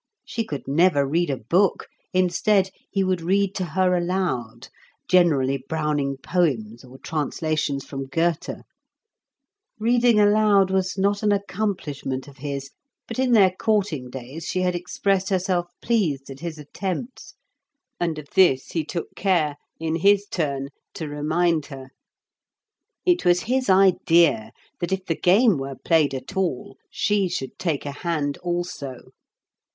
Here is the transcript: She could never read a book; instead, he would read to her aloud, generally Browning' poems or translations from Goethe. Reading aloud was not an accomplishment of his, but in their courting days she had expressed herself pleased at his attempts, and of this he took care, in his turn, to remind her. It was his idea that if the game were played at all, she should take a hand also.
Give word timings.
She 0.25 0.43
could 0.43 0.67
never 0.67 1.05
read 1.05 1.29
a 1.29 1.37
book; 1.37 1.85
instead, 2.11 2.71
he 2.89 3.03
would 3.03 3.21
read 3.21 3.53
to 3.53 3.63
her 3.65 3.95
aloud, 3.95 4.69
generally 5.07 5.63
Browning' 5.69 6.17
poems 6.17 6.83
or 6.83 6.97
translations 6.97 7.85
from 7.85 8.07
Goethe. 8.07 8.61
Reading 9.77 10.19
aloud 10.19 10.71
was 10.71 10.97
not 10.97 11.21
an 11.21 11.31
accomplishment 11.31 12.27
of 12.27 12.37
his, 12.37 12.71
but 13.07 13.19
in 13.19 13.33
their 13.33 13.51
courting 13.51 14.09
days 14.09 14.45
she 14.47 14.61
had 14.61 14.73
expressed 14.73 15.29
herself 15.29 15.67
pleased 15.83 16.31
at 16.31 16.39
his 16.39 16.57
attempts, 16.57 17.35
and 17.99 18.17
of 18.17 18.27
this 18.33 18.71
he 18.71 18.83
took 18.83 19.13
care, 19.15 19.55
in 19.79 19.97
his 19.97 20.25
turn, 20.25 20.69
to 20.95 21.07
remind 21.07 21.67
her. 21.67 21.91
It 23.05 23.23
was 23.23 23.41
his 23.41 23.69
idea 23.69 24.51
that 24.79 24.91
if 24.91 25.05
the 25.05 25.13
game 25.15 25.59
were 25.59 25.75
played 25.75 26.15
at 26.15 26.35
all, 26.35 26.75
she 26.89 27.29
should 27.29 27.59
take 27.59 27.85
a 27.85 27.91
hand 27.91 28.39
also. 28.39 29.11